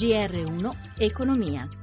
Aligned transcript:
GR1 0.00 0.72
Economia. 0.98 1.79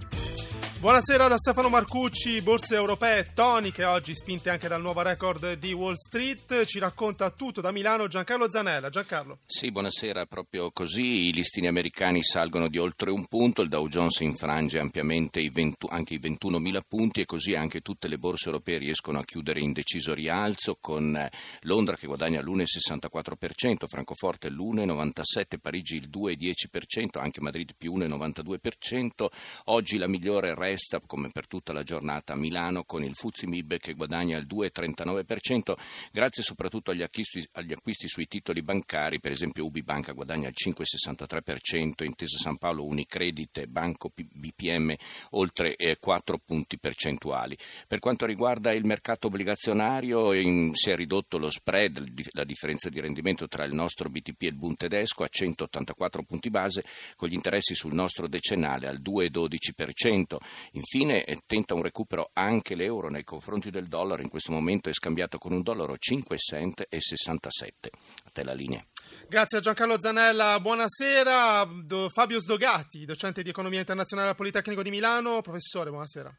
Buonasera 0.80 1.28
da 1.28 1.38
Stefano 1.38 1.70
Marcucci, 1.70 2.40
borse 2.44 2.76
europee 2.76 3.32
toniche 3.34 3.84
oggi 3.84 4.14
spinte 4.14 4.52
anche 4.52 4.68
dal 4.68 4.80
nuovo 4.80 5.02
record 5.02 5.54
di 5.54 5.74
Wall 5.74 5.96
Street, 5.96 6.66
ci 6.66 6.78
racconta 6.78 7.32
tutto 7.32 7.62
da 7.62 7.72
Milano 7.72 8.06
Giancarlo 8.06 8.52
Zanella. 8.52 8.90
Giancarlo. 8.90 9.40
Sì, 9.44 9.72
buonasera, 9.72 10.28
proprio 10.28 10.70
così 10.72 11.30
i 11.30 11.34
listini 11.34 11.66
americani 11.66 12.24
salgono 12.24 12.68
di 12.68 12.78
oltre 12.78 13.10
un 13.10 13.26
punto, 13.26 13.64
il 13.64 13.70
Dow 13.70 13.88
Jones 13.88 14.20
infrange 14.20 14.78
ampiamente 14.78 15.40
i 15.40 15.50
20, 15.50 15.88
anche 15.90 16.14
i 16.14 16.20
21.000 16.20 16.80
punti 16.88 17.22
e 17.22 17.26
così 17.26 17.56
anche 17.56 17.82
tutte 17.82 18.08
le 18.08 18.20
borse 18.20 18.46
europee 18.46 18.78
riescono 18.78 19.18
a 19.18 19.24
chiudere 19.24 19.60
in 19.60 19.72
deciso 19.72 20.14
rialzo 20.14 20.78
con 20.80 21.16
eh, 21.16 21.32
Londra 21.62 21.96
che 21.96 22.06
guadagna 22.06 22.40
l'1,64%, 22.40 23.88
Francoforte 23.88 24.52
l'1,97%, 24.52 25.58
Parigi 25.60 25.96
il 25.96 26.08
2,10%, 26.08 27.20
anche 27.20 27.42
Madrid 27.42 27.72
più 27.76 27.98
1,92%, 27.98 29.26
oggi 29.66 29.98
la 29.98 30.08
migliore 30.08 30.54
resta, 30.68 31.00
come 31.06 31.30
per 31.32 31.48
tutta 31.48 31.72
la 31.72 31.84
giornata, 31.84 32.34
a 32.34 32.36
Milano 32.36 32.84
con 32.84 33.04
il 33.04 33.16
Fuzzi 33.16 33.48
Mib 33.48 33.78
che 33.78 33.94
guadagna 33.94 34.38
il 34.38 34.46
2,39%, 34.46 35.74
grazie 36.12 36.44
soprattutto 36.44 36.92
agli 36.92 37.02
acquisti, 37.02 37.48
agli 37.54 37.72
acquisti 37.72 38.08
sui 38.08 38.28
titoli 38.28 38.62
bancari, 38.62 39.20
per 39.20 39.32
esempio 39.32 39.66
Ubi 39.66 39.82
Banca 39.82 40.12
guadagna 40.12 40.50
il 40.50 40.54
5,63%, 40.56 42.04
Intesa 42.04 42.38
San 42.38 42.58
Paolo, 42.58 42.86
Unicredit 42.86 43.66
Banco 43.68 44.12
BPM 44.14 44.94
oltre 45.32 45.76
4 46.00 46.36
eh, 46.36 46.40
punti 46.44 46.78
percentuali. 46.78 47.58
Per 47.88 48.00
quanto 48.00 48.26
riguarda 48.26 48.74
il 48.74 48.86
mercato 48.86 49.28
obbligazionario 49.28 50.34
in, 50.34 50.72
si 50.74 50.90
è 50.90 50.96
ridotto 50.96 51.38
lo 51.38 51.50
spread, 51.50 52.26
la 52.32 52.44
differenza 52.44 52.90
di 52.90 53.00
rendimento 53.00 53.48
tra 53.48 53.64
il 53.64 53.74
nostro 53.74 54.10
BTP 54.10 54.44
e 54.44 54.48
il 54.48 54.56
Bund 54.56 54.76
tedesco 54.76 55.24
a 55.24 55.28
184 55.30 56.24
punti 56.24 56.50
base, 56.50 56.84
con 57.16 57.30
gli 57.30 57.34
interessi 57.34 57.74
sul 57.74 57.94
nostro 57.94 58.28
decennale 58.28 58.88
al 58.88 59.00
2,12%. 59.02 60.38
Infine 60.72 61.24
eh, 61.24 61.38
tenta 61.46 61.74
un 61.74 61.82
recupero 61.82 62.30
anche 62.34 62.76
l'euro 62.76 63.10
nei 63.10 63.24
confronti 63.24 63.70
del 63.70 63.88
dollaro, 63.88 64.22
in 64.22 64.30
questo 64.30 64.52
momento 64.52 64.90
è 64.90 64.94
scambiato 64.94 65.38
con 65.38 65.52
un 65.52 65.62
dollaro 65.62 65.96
5 65.98 66.38
cent 66.38 66.86
e 66.90 67.00
67. 67.00 67.90
A 68.26 68.30
te 68.32 68.44
la 68.44 68.54
linea. 68.54 68.86
Grazie 69.28 69.60
a 69.60 69.62
Giancarlo 69.62 70.00
Zanella, 70.00 70.60
buonasera. 70.60 71.68
Fabio 72.10 72.40
Sdogati, 72.40 73.06
docente 73.06 73.44
di 73.44 73.50
economia 73.50 73.80
internazionale 73.80 74.30
al 74.30 74.36
Politecnico 74.36 74.84
di 74.84 74.90
Milano. 74.90 75.42
Professore, 75.42 75.90
buonasera. 75.90 76.36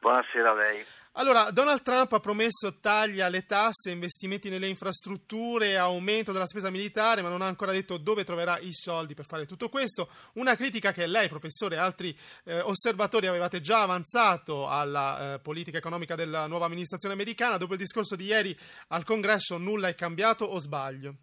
Buonasera 0.00 0.50
a 0.50 0.54
lei. 0.54 0.84
Allora, 1.12 1.50
Donald 1.50 1.82
Trump 1.82 2.12
ha 2.12 2.20
promesso 2.20 2.78
tagli 2.78 3.20
alle 3.20 3.44
tasse, 3.44 3.90
investimenti 3.90 4.48
nelle 4.48 4.68
infrastrutture, 4.68 5.76
aumento 5.76 6.30
della 6.30 6.46
spesa 6.46 6.70
militare, 6.70 7.22
ma 7.22 7.28
non 7.28 7.42
ha 7.42 7.46
ancora 7.46 7.72
detto 7.72 7.96
dove 7.96 8.22
troverà 8.22 8.58
i 8.60 8.72
soldi 8.72 9.14
per 9.14 9.24
fare 9.26 9.44
tutto 9.44 9.68
questo. 9.68 10.08
Una 10.34 10.54
critica 10.54 10.92
che 10.92 11.06
lei, 11.06 11.28
professore, 11.28 11.74
e 11.74 11.78
altri 11.78 12.16
eh, 12.44 12.60
osservatori 12.60 13.26
avevate 13.26 13.60
già 13.60 13.82
avanzato 13.82 14.68
alla 14.68 15.34
eh, 15.34 15.38
politica 15.40 15.78
economica 15.78 16.14
della 16.14 16.46
nuova 16.46 16.66
amministrazione 16.66 17.14
americana. 17.14 17.56
Dopo 17.56 17.72
il 17.72 17.80
discorso 17.80 18.14
di 18.14 18.26
ieri 18.26 18.56
al 18.88 19.02
Congresso 19.02 19.58
nulla 19.58 19.88
è 19.88 19.96
cambiato 19.96 20.44
o 20.44 20.60
sbaglio? 20.60 21.14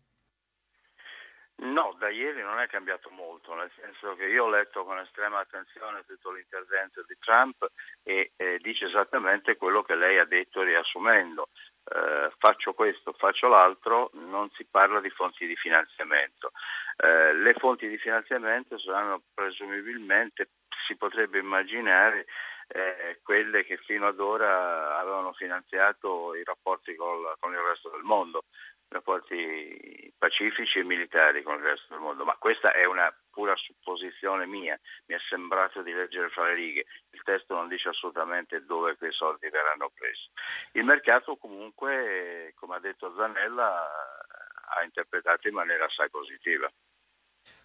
No, 1.58 1.95
da 1.98 2.09
ieri 2.09 2.42
non 2.42 2.59
è 2.59 2.67
cambiato 2.67 3.09
molto, 3.09 3.53
nel 3.56 3.72
senso 3.80 4.14
che 4.16 4.25
io 4.25 4.44
ho 4.44 4.50
letto 4.50 4.84
con 4.84 5.00
estrema 5.00 5.39
attenzione 5.39 6.03
tutto 6.06 6.31
l'intervento 6.31 7.03
di 7.08 7.17
Trump 7.20 7.66
e 8.03 8.31
eh, 8.36 8.59
dice 8.62 8.86
esattamente 8.86 9.56
quello 9.56 9.81
che 9.81 9.95
lei 9.95 10.17
ha 10.20 10.25
detto 10.25 10.62
riassumendo. 10.62 11.47
Eh, 11.86 12.31
faccio 12.39 12.73
questo, 12.73 13.14
faccio 13.14 13.47
l'altro, 13.47 14.09
non 14.14 14.50
si 14.52 14.66
parla 14.66 15.00
di 15.00 15.09
fonti 15.09 15.47
di 15.47 15.56
finanziamento. 15.56 16.52
Eh, 16.97 17.34
le 17.34 17.53
fonti 17.53 17.88
di 17.88 17.97
finanziamento 17.97 18.78
saranno 18.78 19.22
presumibilmente, 19.34 20.50
si 20.86 20.97
potrebbe 20.97 21.40
immaginare, 21.40 22.25
eh, 22.68 23.20
quelle 23.24 23.64
che 23.64 23.78
fino 23.78 24.08
ad 24.08 24.20
ora 24.20 24.98
avevano 24.98 25.34
finanziato 25.34 26.34
i 26.36 26.44
rapporti 26.44 26.96
col, 26.96 27.36
con 27.40 27.53
il 27.53 27.59
resto 27.59 27.90
del 27.90 28.03
mondo, 28.03 28.46
rapporti 28.88 30.14
pacifici 30.18 30.80
e 30.80 30.84
militari 30.84 31.44
con 31.44 31.56
il 31.56 31.64
resto 31.64 31.88
del 31.90 32.00
mondo, 32.00 32.24
ma 32.24 32.36
questa 32.38 32.72
è 32.72 32.86
una 32.86 33.14
pura 33.30 33.56
supposizione 33.56 34.46
mia, 34.46 34.80
mi 35.08 35.16
è 35.16 35.20
sembrato 35.30 35.81
di 35.81 35.92
leggere 35.92 36.30
fra 36.30 36.46
le 36.46 36.54
righe, 36.54 36.86
il 37.12 37.22
testo 37.24 37.54
non 37.54 37.68
dice 37.68 37.90
assolutamente 37.90 38.64
dove 38.64 38.96
quei 38.96 39.12
soldi 39.12 39.50
verranno 39.50 39.92
presi. 39.94 40.30
Il 40.74 40.86
mercato 40.86 41.36
comunque, 41.36 42.54
come 42.56 42.75
ha 42.75 42.80
detto 42.80 43.14
Zanella, 43.16 43.90
ha 44.68 44.84
interpretato 44.84 45.48
in 45.48 45.54
maniera 45.54 45.86
assai 45.86 46.09
positiva. 46.09 46.72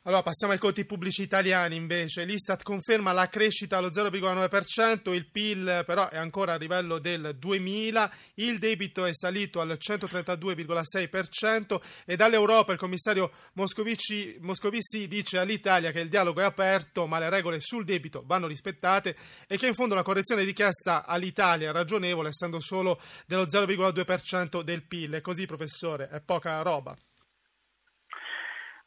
Allora 0.04 0.22
passiamo 0.22 0.54
ai 0.54 0.58
conti 0.58 0.86
pubblici 0.86 1.20
italiani 1.20 1.76
invece. 1.76 2.24
L'Istat 2.24 2.62
conferma 2.62 3.12
la 3.12 3.28
crescita 3.28 3.76
allo 3.76 3.90
0,9%, 3.90 5.12
il 5.12 5.26
PIL 5.26 5.82
però 5.84 6.08
è 6.08 6.16
ancora 6.16 6.54
a 6.54 6.56
livello 6.56 6.98
del 6.98 7.36
2000, 7.38 8.10
il 8.36 8.58
debito 8.58 9.04
è 9.04 9.12
salito 9.12 9.60
al 9.60 9.76
132,6% 9.78 11.78
e 12.06 12.16
dall'Europa 12.16 12.72
il 12.72 12.78
commissario 12.78 13.30
Moscovici, 13.52 14.38
Moscovici 14.40 15.06
dice 15.06 15.36
all'Italia 15.36 15.90
che 15.90 16.00
il 16.00 16.08
dialogo 16.08 16.40
è 16.40 16.44
aperto 16.44 17.06
ma 17.06 17.18
le 17.18 17.28
regole 17.28 17.60
sul 17.60 17.84
debito 17.84 18.22
vanno 18.24 18.46
rispettate 18.46 19.14
e 19.46 19.58
che 19.58 19.66
in 19.66 19.74
fondo 19.74 19.94
la 19.94 20.02
correzione 20.02 20.44
richiesta 20.44 21.04
all'Italia 21.04 21.68
è 21.68 21.72
ragionevole 21.74 22.30
essendo 22.30 22.58
solo 22.58 22.98
dello 23.26 23.44
0,2% 23.44 24.62
del 24.62 24.82
PIL. 24.82 25.20
Così 25.20 25.44
professore, 25.44 26.08
è 26.08 26.22
poca 26.22 26.62
roba. 26.62 26.96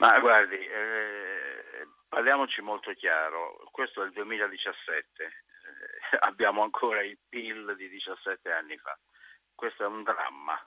Ma 0.03 0.19
guardi, 0.19 0.57
eh, 0.57 1.87
parliamoci 2.09 2.59
molto 2.59 2.91
chiaro, 2.91 3.63
questo 3.71 4.03
è 4.03 4.05
il 4.05 4.11
2017, 4.11 5.23
eh, 5.23 5.29
abbiamo 6.19 6.61
ancora 6.61 7.01
il 7.01 7.17
PIL 7.29 7.73
di 7.77 7.87
17 7.87 8.51
anni 8.51 8.77
fa, 8.79 8.99
questo 9.55 9.83
è 9.83 9.87
un 9.87 10.03
dramma, 10.03 10.61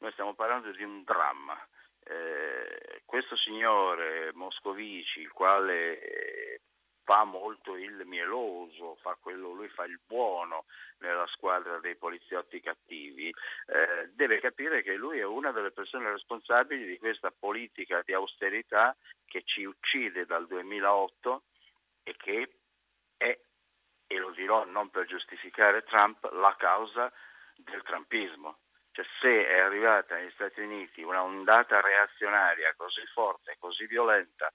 noi 0.00 0.12
stiamo 0.12 0.34
parlando 0.34 0.70
di 0.72 0.82
un 0.82 1.02
dramma. 1.02 1.58
Eh, 2.06 3.00
questo 3.06 3.36
signore 3.36 4.32
Moscovici, 4.34 5.20
il 5.20 5.32
quale 5.32 6.60
fa 7.04 7.24
molto 7.24 7.76
il 7.76 8.02
mieloso, 8.06 8.96
fa 8.96 9.16
quello, 9.20 9.52
lui 9.52 9.68
fa 9.68 9.84
il 9.84 10.00
buono 10.06 10.64
nella 10.98 11.26
squadra 11.28 11.78
dei 11.78 11.96
poliziotti 11.96 12.60
cattivi, 12.60 13.28
eh, 13.28 14.10
deve 14.12 14.40
capire 14.40 14.82
che 14.82 14.94
lui 14.94 15.18
è 15.18 15.24
una 15.24 15.52
delle 15.52 15.70
persone 15.70 16.10
responsabili 16.10 16.86
di 16.86 16.98
questa 16.98 17.30
politica 17.30 18.02
di 18.04 18.14
austerità 18.14 18.96
che 19.26 19.42
ci 19.44 19.64
uccide 19.64 20.26
dal 20.26 20.46
2008 20.46 21.42
e 22.02 22.16
che 22.16 22.56
è, 23.16 23.38
e 24.06 24.16
lo 24.16 24.30
dirò 24.30 24.64
non 24.64 24.90
per 24.90 25.06
giustificare 25.06 25.84
Trump, 25.84 26.30
la 26.32 26.54
causa 26.56 27.12
del 27.56 27.82
trumpismo. 27.82 28.58
Cioè, 28.92 29.04
se 29.20 29.46
è 29.46 29.58
arrivata 29.58 30.14
negli 30.14 30.30
Stati 30.34 30.60
Uniti 30.60 31.02
una 31.02 31.22
ondata 31.22 31.80
reazionaria 31.80 32.72
così 32.76 33.04
forte, 33.12 33.56
così 33.58 33.86
violenta, 33.86 34.52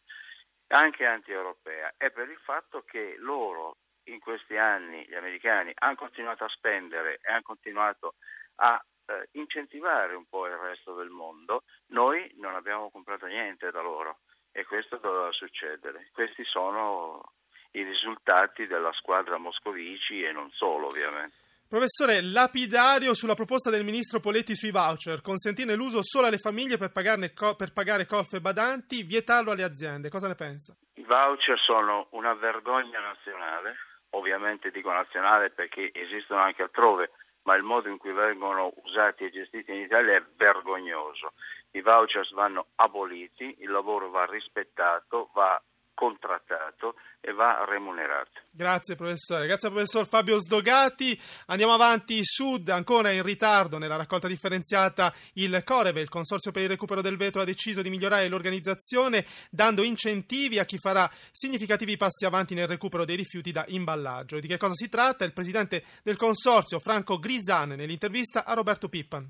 anche 0.69 1.05
anti-europea, 1.05 1.93
è 1.97 2.11
per 2.11 2.29
il 2.29 2.39
fatto 2.39 2.83
che 2.83 3.15
loro 3.17 3.77
in 4.03 4.19
questi 4.19 4.57
anni, 4.57 5.05
gli 5.07 5.15
americani, 5.15 5.71
hanno 5.75 5.95
continuato 5.95 6.43
a 6.43 6.49
spendere 6.49 7.19
e 7.21 7.31
hanno 7.31 7.41
continuato 7.43 8.15
a 8.55 8.83
eh, 9.05 9.29
incentivare 9.33 10.15
un 10.15 10.25
po' 10.25 10.47
il 10.47 10.55
resto 10.57 10.95
del 10.95 11.09
mondo, 11.09 11.63
noi 11.87 12.31
non 12.37 12.55
abbiamo 12.55 12.89
comprato 12.89 13.25
niente 13.25 13.71
da 13.71 13.81
loro 13.81 14.19
e 14.51 14.65
questo 14.65 14.97
doveva 14.97 15.31
succedere. 15.31 16.09
Questi 16.11 16.43
sono 16.43 17.33
i 17.71 17.83
risultati 17.83 18.65
della 18.65 18.91
squadra 18.93 19.37
Moscovici 19.37 20.23
e 20.23 20.31
non 20.31 20.49
solo 20.51 20.87
ovviamente. 20.87 21.35
Professore, 21.69 22.23
lapidario 22.23 23.13
sulla 23.13 23.35
proposta 23.35 23.69
del 23.69 23.83
ministro 23.83 24.19
Poletti 24.19 24.55
sui 24.55 24.71
voucher, 24.71 25.21
consentirne 25.21 25.75
l'uso 25.75 25.99
solo 26.01 26.25
alle 26.25 26.39
famiglie 26.39 26.77
per, 26.77 26.91
co- 27.35 27.53
per 27.53 27.73
pagare 27.73 28.07
colf 28.07 28.33
e 28.33 28.41
badanti, 28.41 29.03
vietarlo 29.03 29.51
alle 29.51 29.61
aziende. 29.61 30.09
Cosa 30.09 30.27
ne 30.27 30.33
pensa? 30.33 30.75
I 30.95 31.03
voucher 31.03 31.59
sono 31.59 32.07
una 32.13 32.33
vergogna 32.33 32.99
nazionale, 32.99 33.75
ovviamente 34.17 34.71
dico 34.71 34.91
nazionale 34.91 35.51
perché 35.51 35.91
esistono 35.93 36.41
anche 36.41 36.63
altrove, 36.63 37.11
ma 37.43 37.53
il 37.53 37.61
modo 37.61 37.87
in 37.87 37.99
cui 37.99 38.13
vengono 38.13 38.73
usati 38.85 39.25
e 39.25 39.29
gestiti 39.29 39.69
in 39.69 39.81
Italia 39.81 40.15
è 40.15 40.23
vergognoso. 40.37 41.33
I 41.73 41.81
vouchers 41.81 42.33
vanno 42.33 42.69
aboliti, 42.77 43.57
il 43.59 43.69
lavoro 43.69 44.09
va 44.09 44.25
rispettato, 44.25 45.29
va 45.35 45.61
contrattato 45.99 46.95
e 47.19 47.33
va 47.33 47.65
remunerato. 47.67 48.39
Grazie 48.49 48.95
professore, 48.95 49.47
grazie 49.47 49.69
professor 49.69 50.07
Fabio 50.07 50.39
Sdogati. 50.39 51.19
Andiamo 51.47 51.73
avanti, 51.73 52.19
Sud 52.23 52.69
ancora 52.69 53.11
in 53.11 53.21
ritardo 53.21 53.77
nella 53.77 53.97
raccolta 53.97 54.29
differenziata. 54.29 55.13
Il 55.33 55.61
Coreve, 55.65 55.99
il 55.99 56.07
Consorzio 56.07 56.51
per 56.51 56.61
il 56.61 56.69
recupero 56.69 57.01
del 57.01 57.17
vetro, 57.17 57.41
ha 57.41 57.45
deciso 57.45 57.81
di 57.81 57.89
migliorare 57.89 58.29
l'organizzazione 58.29 59.25
dando 59.51 59.83
incentivi 59.83 60.57
a 60.57 60.63
chi 60.63 60.77
farà 60.77 61.11
significativi 61.33 61.97
passi 61.97 62.25
avanti 62.25 62.55
nel 62.55 62.67
recupero 62.67 63.03
dei 63.03 63.17
rifiuti 63.17 63.51
da 63.51 63.65
imballaggio. 63.67 64.39
Di 64.39 64.47
che 64.47 64.57
cosa 64.57 64.75
si 64.75 64.87
tratta? 64.87 65.25
Il 65.25 65.33
presidente 65.33 65.83
del 66.01 66.15
Consorzio, 66.15 66.79
Franco 66.79 67.19
Grisan, 67.19 67.71
nell'intervista 67.71 68.45
a 68.45 68.53
Roberto 68.53 68.87
Pippan. 68.87 69.29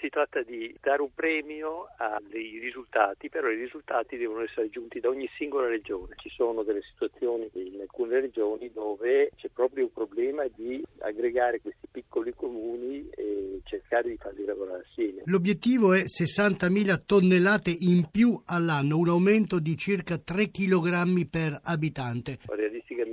Si 0.00 0.08
tratta 0.08 0.42
di 0.42 0.74
dare 0.80 1.02
un 1.02 1.12
premio 1.14 1.86
ai 1.98 2.58
risultati, 2.58 3.28
però 3.28 3.48
i 3.50 3.56
risultati 3.56 4.16
devono 4.16 4.42
essere 4.42 4.66
aggiunti 4.66 4.98
da 5.00 5.08
ogni 5.08 5.28
singola 5.36 5.68
regione. 5.68 6.14
Ci 6.16 6.30
sono 6.30 6.62
delle 6.62 6.82
situazioni 6.82 7.48
in 7.52 7.80
alcune 7.80 8.20
regioni 8.20 8.70
dove 8.72 9.30
c'è 9.36 9.48
proprio 9.52 9.84
un 9.84 9.92
problema 9.92 10.44
di 10.54 10.82
aggregare 11.00 11.60
questi 11.60 11.86
piccoli 11.90 12.32
comuni 12.34 13.08
e 13.10 13.60
cercare 13.64 14.10
di 14.10 14.16
farli 14.16 14.44
lavorare 14.44 14.84
assieme. 14.88 15.22
L'obiettivo 15.26 15.92
è 15.92 16.02
60.000 16.02 17.02
tonnellate 17.04 17.70
in 17.70 18.08
più 18.10 18.40
all'anno, 18.46 18.98
un 18.98 19.08
aumento 19.08 19.58
di 19.58 19.76
circa 19.76 20.16
3 20.16 20.50
kg 20.50 21.26
per 21.28 21.60
abitante. 21.62 22.38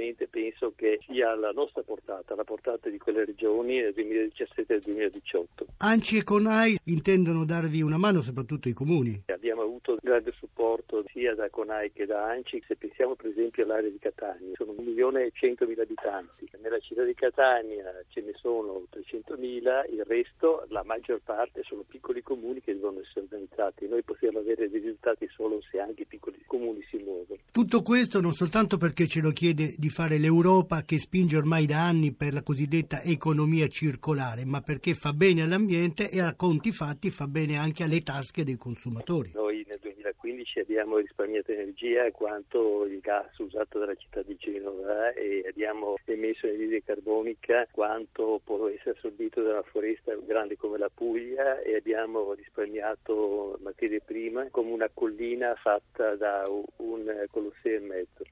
Realisticamente 0.07 0.27
penso 0.29 0.73
che 0.75 0.99
sia 1.05 1.31
alla 1.31 1.51
nostra 1.51 1.81
portata, 1.81 2.35
la 2.35 2.43
portata 2.43 2.89
di 2.89 2.97
quelle 2.97 3.25
regioni 3.25 3.81
nel 3.81 3.93
2017 3.93 4.61
e 4.61 4.65
nel 4.67 4.81
2018. 4.81 5.65
ANCI 5.77 6.17
e 6.17 6.23
CONAI 6.23 6.77
intendono 6.85 7.43
darvi 7.43 7.81
una 7.81 7.97
mano, 7.97 8.21
soprattutto 8.21 8.69
i 8.69 8.73
comuni. 8.73 9.23
Avuto 9.77 9.99
grande 10.01 10.33
supporto 10.39 11.03
sia 11.13 11.35
da 11.35 11.51
CONAI 11.51 11.91
che 11.91 12.07
da 12.07 12.31
ANCI. 12.31 12.63
Se 12.65 12.75
pensiamo 12.75 13.13
per 13.13 13.27
esempio 13.27 13.63
all'area 13.63 13.91
di 13.91 13.99
Catania, 13.99 14.53
sono 14.55 14.71
1 14.71 14.81
milione 14.81 15.25
e 15.25 15.31
100 15.31 15.67
mila 15.67 15.83
abitanti. 15.83 16.49
Nella 16.59 16.79
città 16.79 17.03
di 17.03 17.13
Catania 17.13 17.83
ce 18.09 18.21
ne 18.21 18.33
sono 18.33 18.85
300 18.89 19.35
mila, 19.37 19.85
il 19.85 20.03
resto, 20.03 20.65
la 20.69 20.83
maggior 20.83 21.21
parte, 21.23 21.61
sono 21.63 21.83
piccoli 21.87 22.23
comuni 22.23 22.59
che 22.59 22.73
devono 22.73 23.01
essere 23.01 23.21
organizzati. 23.29 23.87
Noi 23.87 24.01
possiamo 24.01 24.39
avere 24.39 24.67
dei 24.67 24.81
risultati 24.81 25.29
solo 25.29 25.61
se 25.69 25.79
anche 25.79 26.01
i 26.01 26.05
piccoli 26.05 26.41
comuni 26.47 26.83
si 26.89 26.97
muovono. 26.97 27.39
Tutto 27.51 27.81
questo 27.83 28.19
non 28.19 28.33
soltanto 28.33 28.77
perché 28.77 29.05
ce 29.05 29.21
lo 29.21 29.29
chiede 29.29 29.75
di 29.77 29.89
fare 29.89 30.17
l'Europa 30.17 30.81
che 30.81 30.97
spinge 30.97 31.37
ormai 31.37 31.67
da 31.67 31.85
anni 31.85 32.13
per 32.13 32.33
la 32.33 32.41
cosiddetta 32.41 33.03
economia 33.03 33.67
circolare, 33.67 34.43
ma 34.43 34.61
perché 34.61 34.95
fa 34.95 35.13
bene 35.13 35.43
all'ambiente 35.43 36.09
e 36.09 36.19
a 36.19 36.33
conti 36.35 36.71
fatti 36.71 37.11
fa 37.11 37.27
bene 37.27 37.57
anche 37.57 37.83
alle 37.83 38.01
tasche 38.01 38.43
dei 38.43 38.57
consumatori. 38.57 39.31
Noi 39.33 39.46
2015 40.47 40.59
abbiamo 40.59 40.97
risparmiato 40.97 41.51
energia 41.51 42.09
quanto 42.11 42.85
il 42.85 42.99
gas 42.99 43.37
usato 43.37 43.79
dalla 43.79 43.95
città 43.95 44.21
di 44.21 44.35
Genova 44.37 45.11
e 45.11 45.45
abbiamo 45.47 45.95
emesso 46.05 46.47
anidride 46.47 46.83
carbonica 46.83 47.67
quanto 47.71 48.39
può 48.43 48.67
essere 48.67 48.95
assorbito 48.97 49.41
dalla 49.41 49.63
foresta 49.63 50.15
grande 50.25 50.55
come 50.55 50.77
la 50.77 50.89
Puglia 50.93 51.59
e 51.59 51.75
abbiamo 51.75 52.33
risparmiato 52.33 53.57
materie 53.61 54.01
prime 54.03 54.49
come 54.49 54.71
una 54.71 54.89
collina 54.93 55.53
fatta 55.55 56.15
da 56.15 56.43
un 56.77 57.27
colosseo 57.29 57.75
e 57.75 57.79
mezzo. 57.79 58.23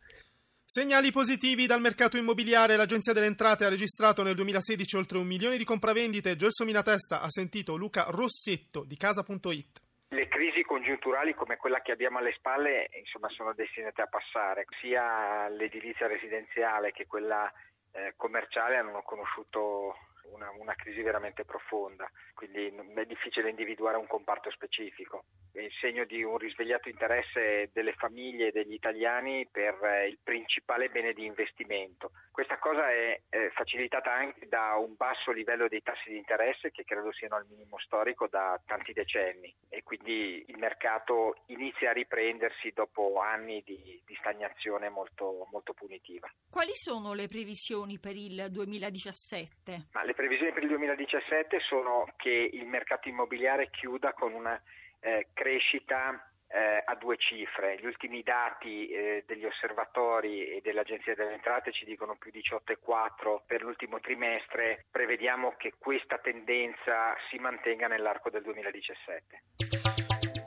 Segnali 0.68 1.12
positivi 1.12 1.68
dal 1.68 1.80
mercato 1.80 2.18
immobiliare. 2.18 2.76
L'Agenzia 2.76 3.14
delle 3.14 3.28
Entrate 3.28 3.66
ha 3.66 3.70
registrato 3.70 4.24
nel 4.24 4.36
2016 4.36 4.96
oltre 4.96 5.20
un 5.20 5.28
milione 5.28 5.58
di 5.58 5.64
compravendite. 5.64 6.36
Gelsomina 6.36 6.82
Testa 6.82 7.22
ha 7.22 7.30
sentito 7.30 7.76
Luca 7.76 8.06
Rossetto 8.10 8.84
di 8.84 8.98
Casa.it. 8.98 9.85
Le 10.16 10.30
crisi 10.30 10.64
congiunturali 10.64 11.34
come 11.34 11.58
quella 11.58 11.82
che 11.82 11.92
abbiamo 11.92 12.20
alle 12.20 12.32
spalle 12.32 12.88
insomma, 12.98 13.28
sono 13.28 13.52
destinate 13.52 14.02
a 14.02 14.08
passare. 14.08 14.66
Sia 14.80 15.50
l'edilizia 15.50 16.08
residenziale 16.08 16.94
che 16.94 17.06
quella 17.06 17.52
eh, 17.92 18.14
commerciale 18.16 18.78
hanno 18.78 19.02
conosciuto 19.02 19.94
una, 20.32 20.50
una, 20.52 20.74
crisi 20.74 21.02
veramente 21.02 21.44
profonda, 21.44 22.10
quindi 22.34 22.74
è 22.96 23.06
difficile 23.06 23.50
individuare 23.50 23.98
un 23.98 24.08
comparto 24.08 24.50
specifico. 24.52 25.26
Il 25.56 25.72
segno 25.80 26.06
di 26.06 26.22
un 26.22 26.38
risvegliato 26.38 26.90
interesse 26.90 27.70
delle 27.74 27.94
famiglie 27.94 28.48
e 28.48 28.52
degli 28.52 28.74
italiani 28.74 29.48
per 29.50 29.82
eh, 29.84 30.08
il 30.08 30.18
principale 30.22 30.90
bene 30.90 31.14
di 31.14 31.26
investimento. 31.26 32.12
Questa 32.32 32.58
cosa 32.58 32.92
è, 32.92 33.22
è 33.30 33.50
facilitata 33.54 34.12
anche 34.12 34.48
da 34.48 34.76
un 34.76 34.96
basso 34.96 35.32
livello 35.32 35.68
dei 35.68 35.82
tassi 35.82 36.10
di 36.10 36.18
interesse 36.18 36.72
che 36.72 36.84
credo 36.84 37.12
siano 37.14 37.36
al 37.36 37.46
minimo 37.50 37.80
storico 37.80 38.28
da 38.28 38.60
tanti 38.66 38.92
decenni 38.92 39.54
e 39.70 39.84
quindi 39.84 40.44
il 40.48 40.58
mercato 40.58 41.44
inizia 41.48 41.92
a 41.92 41.94
riprendersi 41.94 42.72
dopo 42.74 43.20
anni 43.22 43.62
di, 43.66 44.02
di 44.06 44.16
stagnazione 44.16 44.90
molto, 44.90 45.48
molto 45.52 45.74
punitiva. 45.74 46.30
Quali 46.50 46.74
sono 46.74 47.14
le 47.14 47.28
previsioni 47.28 48.00
per 48.00 48.16
il 48.16 48.48
2017? 48.50 49.88
Ma 49.94 50.04
le 50.04 50.14
previsioni 50.14 50.52
per 50.52 50.64
il 50.64 50.70
2017 50.70 51.60
sono 51.62 52.06
che 52.18 52.50
il 52.52 52.66
mercato 52.66 53.08
immobiliare 53.08 53.70
chiuda 53.70 54.14
con 54.14 54.34
una 54.34 54.62
eh, 55.06 55.28
crescita 55.34 56.20
eh, 56.48 56.82
a 56.84 56.96
due 56.96 57.16
cifre. 57.18 57.78
Gli 57.80 57.86
ultimi 57.86 58.24
dati 58.24 58.88
eh, 58.88 59.24
degli 59.28 59.46
osservatori 59.46 60.48
e 60.48 60.62
dell'Agenzia 60.64 61.14
delle 61.14 61.34
Entrate 61.34 61.72
ci 61.72 61.86
dicono 61.86 62.16
più 62.18 62.32
18,4 62.34 63.42
per 63.46 63.62
l'ultimo 63.62 64.00
trimestre. 64.00 64.86
Prevediamo 64.90 65.54
che 65.58 65.74
questa 65.78 66.18
tendenza 66.18 67.14
si 67.30 67.38
mantenga 67.38 67.88
nell'arco 67.88 68.32
del 68.32 68.42
2017. 68.42 69.44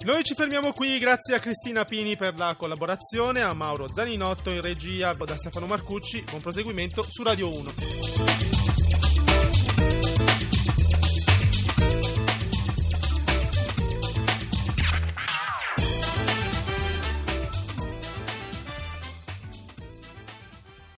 Noi 0.05 0.23
ci 0.23 0.35
fermiamo 0.35 0.73
qui, 0.73 0.99
grazie 0.99 1.37
a 1.37 1.39
Cristina 1.39 1.85
Pini 1.85 2.17
per 2.17 2.35
la 2.37 2.55
collaborazione, 2.57 3.43
a 3.43 3.53
Mauro 3.53 3.89
Zaninotto 3.89 4.51
in 4.51 4.63
regia, 4.63 5.13
da 5.13 5.37
Stefano 5.37 5.67
Marcucci, 5.67 6.23
buon 6.23 6.41
proseguimento 6.41 7.03
su 7.03 7.23
Radio 7.23 7.49
1. 7.49 8.69